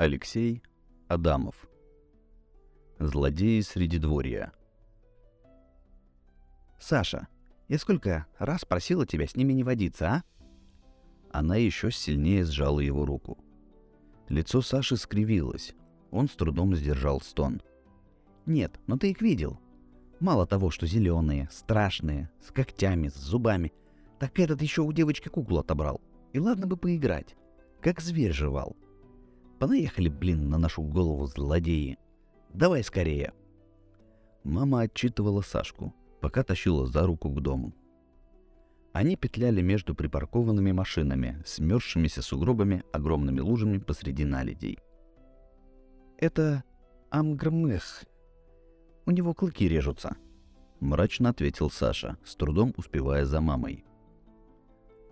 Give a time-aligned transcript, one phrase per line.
[0.00, 0.62] Алексей
[1.08, 1.68] Адамов.
[2.98, 4.50] Злодеи среди дворья.
[6.78, 7.28] Саша,
[7.68, 10.22] я сколько раз просила тебя с ними не водиться, а?
[11.30, 13.44] Она еще сильнее сжала его руку.
[14.30, 15.74] Лицо Саши скривилось.
[16.10, 17.60] Он с трудом сдержал стон.
[18.46, 19.60] Нет, но ты их видел.
[20.18, 23.70] Мало того, что зеленые, страшные, с когтями, с зубами,
[24.18, 26.00] так этот еще у девочки куклу отобрал.
[26.32, 27.36] И ладно бы поиграть.
[27.82, 28.78] Как зверь жевал.
[29.60, 31.98] Понаехали, блин, на нашу голову злодеи.
[32.54, 33.34] Давай скорее.
[34.42, 37.74] Мама отчитывала Сашку, пока тащила за руку к дому.
[38.94, 44.78] Они петляли между припаркованными машинами, смерзшимися сугробами, огромными лужами посреди наледей.
[46.16, 46.64] «Это
[47.10, 48.04] Амгрмых.
[49.04, 50.16] У него клыки режутся»,—
[50.80, 53.84] мрачно ответил Саша, с трудом успевая за мамой.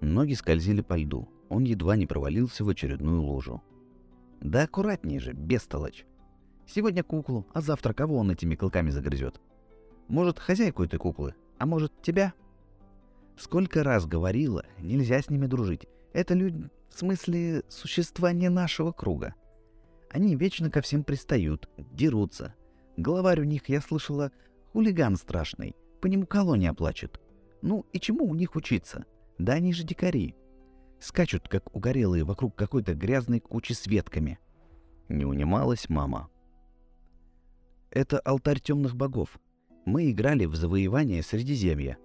[0.00, 3.62] Ноги скользили по льду, он едва не провалился в очередную лужу.
[4.40, 6.06] «Да аккуратнее же, бестолочь.
[6.66, 9.40] Сегодня куклу, а завтра кого он этими клыками загрызет?
[10.08, 12.32] Может, хозяйку этой куклы, а может, тебя?»
[13.36, 15.86] Сколько раз говорила, нельзя с ними дружить.
[16.12, 19.34] Это люди, в смысле, существа не нашего круга.
[20.10, 22.54] Они вечно ко всем пристают, дерутся.
[22.96, 24.32] Главарь у них, я слышала,
[24.72, 25.76] хулиган страшный.
[26.00, 27.20] По нему колония плачет.
[27.62, 29.04] Ну и чему у них учиться?
[29.38, 30.34] Да они же дикари.
[31.00, 34.38] Скачут, как угорелые, вокруг какой-то грязной кучи с ветками.
[35.08, 36.28] Не унималась мама.
[37.90, 39.38] Это алтарь темных богов.
[39.86, 41.98] Мы играли в завоевание Средиземья.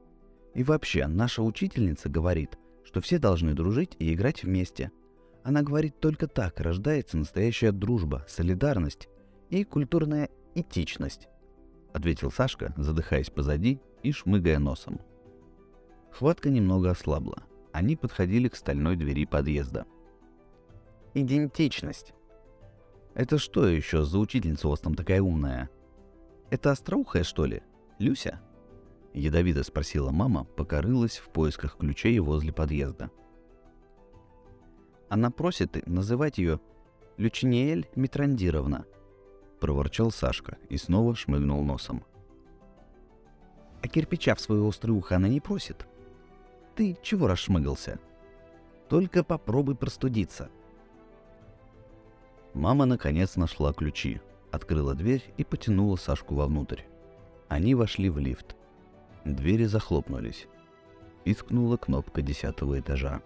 [0.54, 4.92] И вообще, наша учительница говорит, что все должны дружить и играть вместе.
[5.44, 9.10] Она говорит, только так рождается настоящая дружба, солидарность
[9.50, 11.28] и культурная этичность,
[11.94, 15.02] ответил Сашка, задыхаясь позади и шмыгая носом.
[16.12, 17.44] Хватка немного ослабла.
[17.74, 19.86] Они подходили к стальной двери подъезда.
[21.16, 22.14] Идентичность.
[23.16, 25.70] Это что еще за учительница у вас там такая умная?
[26.52, 27.64] Это остроухая, что ли?
[27.98, 28.40] Люся?
[29.14, 33.10] Ядовито спросила мама, пока рылась в поисках ключей возле подъезда.
[35.10, 36.60] Она просит называть ее
[37.18, 38.86] Лючиниэль Митрандировна,
[39.60, 42.04] проворчал Сашка и снова шмыгнул носом.
[43.82, 45.88] А кирпича в свое острое ухо она не просит.
[46.76, 48.00] Ты чего расшмыгался?
[48.90, 50.50] Только попробуй простудиться.
[52.54, 56.82] Мама наконец нашла ключи, открыла дверь и потянула Сашку вовнутрь.
[57.48, 58.56] Они вошли в лифт.
[59.26, 60.48] Двери захлопнулись.
[61.26, 63.22] Искнула кнопка десятого этажа.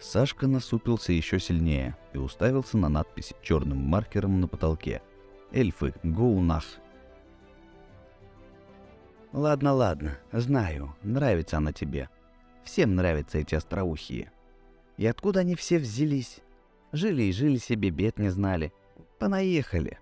[0.00, 5.02] Сашка насупился еще сильнее и уставился на надпись черным маркером на потолке.
[5.50, 6.64] «Эльфы, гоунах!»
[9.32, 12.08] «Ладно, ладно, знаю, нравится она тебе.
[12.64, 14.32] Всем нравятся эти остроухие.
[14.96, 16.40] И откуда они все взялись?
[16.92, 18.72] Жили и жили себе, бед не знали.
[19.18, 19.98] Понаехали!»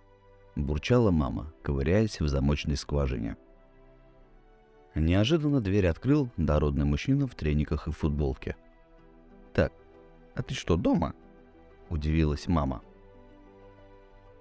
[0.54, 3.36] Бурчала мама, ковыряясь в замочной скважине.
[4.94, 8.56] Неожиданно дверь открыл дородный мужчина в трениках и футболке.
[9.52, 9.72] «Так,
[10.34, 11.14] а ты что, дома?»–
[11.90, 12.82] удивилась мама.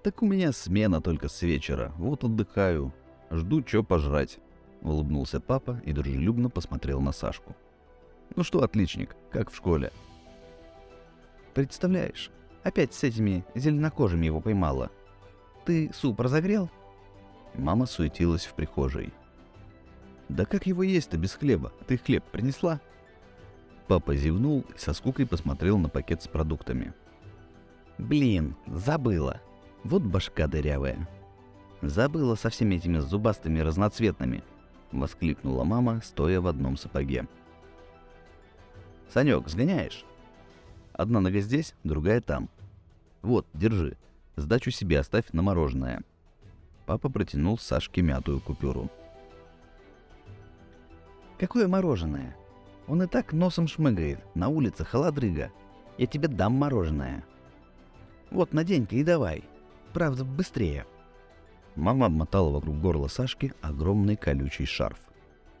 [0.02, 2.94] «Так у меня смена только с вечера, вот отдыхаю,
[3.30, 4.38] жду чё пожрать»,–
[4.82, 7.56] улыбнулся папа и дружелюбно посмотрел на Сашку.
[8.34, 9.92] «Ну что, отличник, как в школе?»
[11.54, 12.30] «Представляешь,
[12.64, 14.90] опять с этими зеленокожими его поймала.
[15.64, 16.70] Ты суп разогрел?»
[17.54, 19.12] Мама суетилась в прихожей–
[20.28, 21.72] «Да как его есть-то без хлеба?
[21.86, 22.80] Ты хлеб принесла?»
[23.86, 26.92] Папа зевнул и со скукой посмотрел на пакет с продуктами.
[27.98, 29.40] «Блин, забыла.
[29.84, 31.08] Вот башка дырявая.
[31.82, 34.42] Забыла со всеми этими зубастыми разноцветными!»—
[34.92, 37.26] воскликнула мама, стоя в одном сапоге.
[39.12, 40.04] «Санек, сгоняешь?»
[40.92, 42.48] «Одна нога здесь, другая там.
[43.22, 43.96] Вот, держи.
[44.36, 46.02] Сдачу себе оставь на мороженое».
[46.86, 48.90] Папа протянул Сашке мятую купюру.
[51.38, 52.34] Какое мороженое?
[52.86, 54.20] Он и так носом шмыгает.
[54.34, 55.52] На улице холодрыга.
[55.98, 57.24] Я тебе дам мороженое.
[58.30, 59.44] Вот, надень-ка и давай.
[59.92, 60.86] Правда, быстрее.
[61.76, 64.98] Мама обмотала вокруг горла Сашки огромный колючий шарф.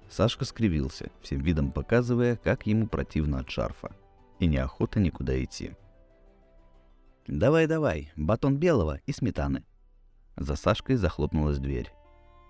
[0.08, 3.94] Сашка скривился, всем видом показывая, как ему противно от шарфа.
[4.38, 5.72] И неохота никуда идти.
[7.26, 9.64] «Давай-давай, батон белого и сметаны».
[10.36, 11.92] За Сашкой захлопнулась дверь.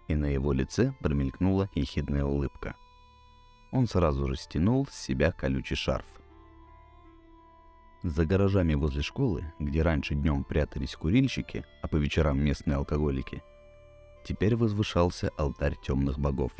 [0.09, 2.75] И на его лице промелькнула ехидная улыбка–
[3.73, 6.07] он сразу же стянул с себя колючий шарф.
[8.03, 13.43] За гаражами возле школы, где раньше днем прятались курильщики, а по вечерам местные алкоголики,
[14.27, 16.53] теперь возвышался алтарь темных богов.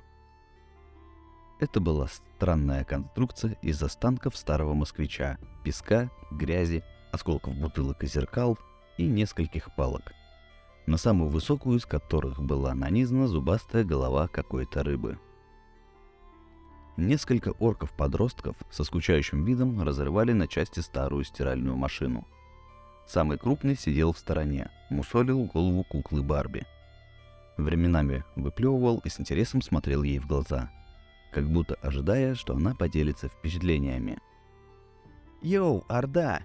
[1.59, 8.59] Это была странная конструкция из останков старого москвича, песка, грязи, осколков бутылок и зеркал,
[8.99, 10.13] и нескольких палок,
[10.87, 15.19] на самую высокую из которых была нанизана зубастая голова какой-то рыбы.
[16.97, 22.27] Несколько орков-подростков со скучающим видом разрывали на части старую стиральную машину.
[23.07, 26.65] Самый крупный сидел в стороне, мусолил голову куклы Барби.
[27.57, 30.71] Временами выплевывал и с интересом смотрел ей в глаза,
[31.33, 34.19] как будто ожидая, что она поделится впечатлениями.
[35.43, 36.43] «Йоу, Орда!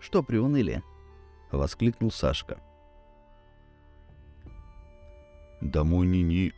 [0.00, 0.82] Что приуныли?»—
[1.50, 2.60] воскликнул Сашка.
[5.60, 6.52] «Домой ни-ни.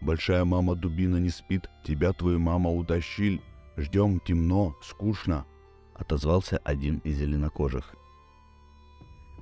[0.00, 3.40] Большая мама Дубина не спит, тебя твою мама утащил.
[3.76, 5.46] Ждем темно, скучно»,—
[5.94, 7.94] отозвался один из зеленокожих.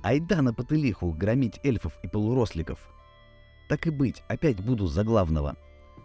[0.03, 2.79] «Айда на потылиху громить эльфов и полуросликов.
[3.71, 5.55] Так и быть, опять буду за главного»,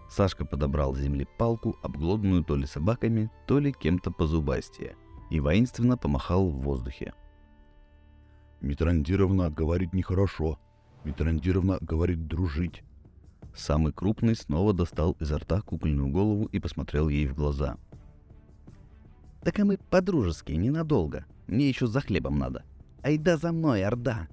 [0.08, 4.94] Сашка подобрал с земли палку, обглоданную то ли собаками, то ли кем-то позубастее,
[5.30, 7.12] и воинственно помахал в воздухе.
[8.60, 10.60] «Митрандировна говорит нехорошо.
[11.02, 12.84] Митрандировна говорит дружить».
[13.52, 17.78] Самый крупный снова достал изо рта кукольную голову и посмотрел ей в глаза.
[19.42, 21.24] «Так а мы по-дружески, ненадолго.
[21.48, 22.62] Мне еще за хлебом надо.
[23.02, 24.28] Айда за мной, Орда!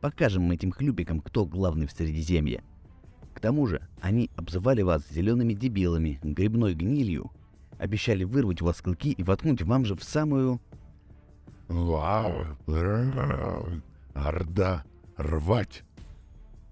[0.00, 2.62] Покажем этим хлюпикам, кто главный в Средиземье!»
[3.36, 7.30] К тому же, они обзывали вас зелеными дебилами, грибной гнилью,
[7.78, 10.58] обещали вырвать у вас клыки и воткнуть вам же в самую...
[11.68, 12.46] Вау!
[14.14, 14.84] Орда!
[15.18, 15.84] Рвать!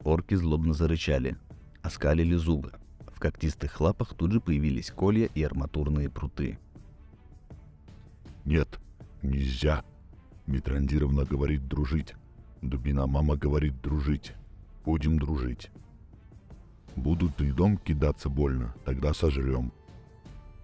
[0.05, 1.37] Орки злобно зарычали,
[1.83, 2.73] оскалили зубы.
[3.15, 6.59] В когтистых лапах тут же появились колья и арматурные пруты.
[8.47, 8.81] Нет,
[9.21, 9.85] нельзя.
[10.47, 12.15] Митрандировна говорит дружить.
[12.65, 14.33] Дубина мама говорит дружить.
[14.87, 15.71] Будем дружить.
[16.97, 19.71] Будут и дом кидаться больно, тогда сожрем.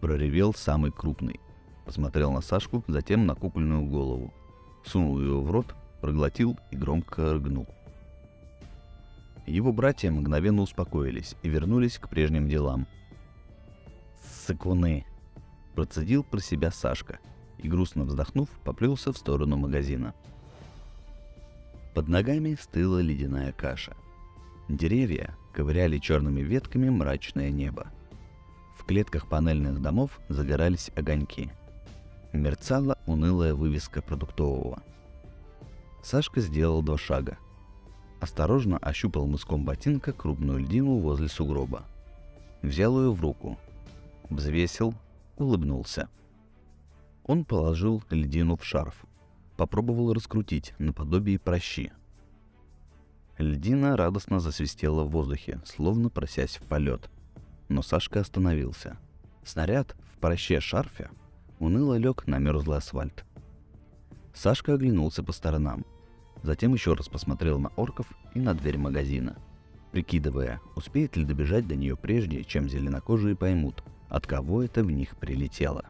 [0.01, 1.39] Проревел самый крупный.
[1.85, 4.33] Посмотрел на Сашку, затем на кукольную голову.
[4.83, 7.67] Сунул ее в рот, проглотил и громко рыгнул.
[9.47, 12.87] Его братья мгновенно успокоились и вернулись к прежним делам.
[14.47, 15.05] «Сыкуны!»–
[15.75, 17.19] процедил про себя Сашка
[17.59, 20.15] и, грустно вздохнув, поплелся в сторону магазина.
[21.95, 23.97] Под ногами стыла ледяная каша.
[24.69, 27.89] Деревья, ковыряли черными ветками мрачное небо.
[28.77, 31.51] В клетках панельных домов загорались огоньки.
[32.33, 34.83] Мерцала унылая вывеска продуктового.
[36.03, 37.39] Сашка сделал два шага.
[38.21, 41.83] Осторожно ощупал мыском ботинка крупную льдину возле сугроба.
[42.63, 43.59] Взял ее в руку.
[44.29, 44.95] Взвесил,
[45.37, 46.09] улыбнулся.
[47.25, 49.05] Он положил льдину в шарф.
[49.61, 51.93] Попробовал раскрутить наподобие прощи–
[53.37, 57.11] Льдина радостно засвистела в воздухе, словно просясь в полет.
[57.69, 58.97] Но Сашка остановился.
[59.45, 61.11] Снаряд в проще шарфе
[61.59, 63.27] уныло лег на мерзлый асфальт.
[64.33, 65.85] Сашка оглянулся по сторонам.
[66.43, 69.37] Затем еще раз посмотрел на орков и на дверь магазина,
[69.93, 75.19] прикидывая, успеет ли добежать до нее прежде, чем зеленокожие поймут, от кого это в них
[75.19, 75.85] прилетело.